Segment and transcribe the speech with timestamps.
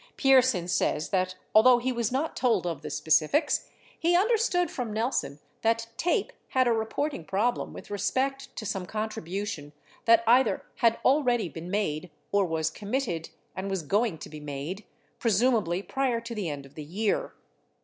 [0.17, 3.69] Pierson says that, although he was not told of the specifics,
[3.99, 9.45] he understood from Nelson that TAPE had a reporting problem with respect to some contribu
[9.45, 9.73] tion
[10.05, 14.85] that either had already been made or was committed and was going to be made,
[15.19, 17.33] presumably prior to the end of the year.